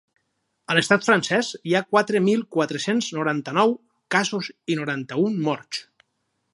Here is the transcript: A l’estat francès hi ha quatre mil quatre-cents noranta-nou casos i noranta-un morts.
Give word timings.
A 0.69 0.75
l’estat 0.77 1.03
francès 1.07 1.49
hi 1.71 1.75
ha 1.75 1.83
quatre 1.91 2.23
mil 2.29 2.41
quatre-cents 2.57 3.11
noranta-nou 3.19 3.77
casos 4.17 4.53
i 4.75 4.81
noranta-un 4.83 5.41
morts. 5.51 5.89